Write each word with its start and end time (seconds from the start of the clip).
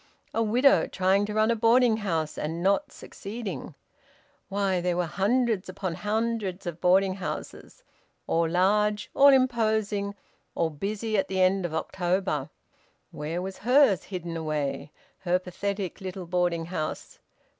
A 0.33 0.41
widow, 0.41 0.87
trying 0.87 1.27
to 1.27 1.33
run 1.35 1.51
a 1.51 1.55
boarding 1.55 1.97
house 1.97 2.35
and 2.35 2.63
not 2.63 2.91
succeeding! 2.91 3.75
Why, 4.49 4.81
there 4.81 4.97
were 4.97 5.05
hundreds 5.05 5.69
upon 5.69 5.93
hundreds 5.93 6.65
of 6.65 6.81
boarding 6.81 7.13
houses, 7.13 7.83
all 8.25 8.49
large, 8.49 9.11
all 9.13 9.27
imposing, 9.29 10.15
all 10.55 10.71
busy 10.71 11.19
at 11.19 11.27
the 11.27 11.39
end 11.39 11.67
of 11.67 11.75
October! 11.75 12.49
Where 13.11 13.43
was 13.43 13.59
hers 13.59 14.05
hidden 14.05 14.35
away, 14.35 14.91
her 15.19 15.37
pathetic 15.37 16.01
little 16.01 16.25
boarding 16.25 16.65
house? 16.65 17.19